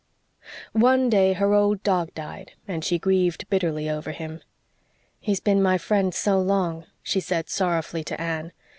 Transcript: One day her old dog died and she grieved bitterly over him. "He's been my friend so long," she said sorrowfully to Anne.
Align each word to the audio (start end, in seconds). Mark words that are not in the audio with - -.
One 0.73 1.11
day 1.11 1.33
her 1.33 1.53
old 1.53 1.83
dog 1.83 2.15
died 2.15 2.53
and 2.67 2.83
she 2.83 2.97
grieved 2.97 3.47
bitterly 3.51 3.87
over 3.87 4.13
him. 4.13 4.41
"He's 5.19 5.39
been 5.39 5.61
my 5.61 5.77
friend 5.77 6.11
so 6.11 6.39
long," 6.39 6.87
she 7.03 7.19
said 7.19 7.49
sorrowfully 7.49 8.03
to 8.05 8.19
Anne. 8.19 8.51